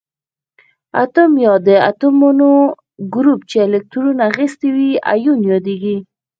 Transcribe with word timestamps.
اتوم 1.03 1.31
یا 1.45 1.53
د 1.67 1.69
اتومونو 1.89 2.51
ګروپ 3.15 3.39
چې 3.49 3.57
الکترون 3.67 4.17
اخیستی 4.29 4.69
وي 4.75 4.89
ایون 5.13 5.39
یادیږي. 5.51 5.97